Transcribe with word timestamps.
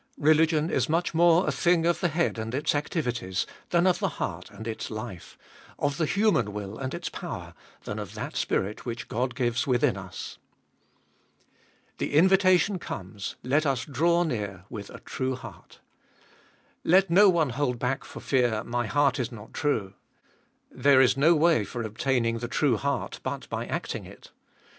Religion 0.17 0.71
is 0.71 0.89
much 0.89 1.13
more 1.13 1.47
a 1.47 1.51
thing 1.51 1.85
of 1.85 1.99
the 1.99 2.07
head 2.07 2.39
and 2.39 2.55
its 2.55 2.73
activities, 2.73 3.45
than 3.69 3.85
of 3.85 3.99
the 3.99 4.09
heart 4.17 4.49
and 4.49 4.67
its 4.67 4.89
life, 4.89 5.37
of 5.77 5.97
the 5.97 6.07
human 6.07 6.51
will 6.53 6.75
and 6.79 6.95
its 6.95 7.07
power, 7.07 7.53
than 7.83 7.99
of 7.99 8.15
that 8.15 8.35
Spirit 8.35 8.83
which 8.83 9.07
God 9.07 9.35
gives 9.35 9.67
within 9.67 9.97
us. 9.97 10.39
The 11.99 12.15
invitation 12.15 12.79
comes: 12.79 13.35
Let 13.43 13.67
us 13.67 13.85
draw 13.85 14.23
near 14.23 14.65
with 14.71 14.89
a 14.89 15.01
true 15.01 15.35
heart. 15.35 15.81
Let 16.83 17.11
no 17.11 17.29
one 17.29 17.51
hold 17.51 17.77
back 17.77 18.03
for 18.03 18.21
fear, 18.21 18.63
my 18.63 18.87
heart 18.87 19.19
is 19.19 19.31
not 19.31 19.53
true. 19.53 19.93
There 20.71 20.99
is 20.99 21.15
no 21.15 21.35
way 21.35 21.63
for 21.63 21.83
obtaining 21.83 22.39
the 22.39 22.47
true 22.47 22.75
heart, 22.77 23.19
but 23.21 23.47
by 23.49 23.67
acting 23.67 24.07
it. 24.07 24.31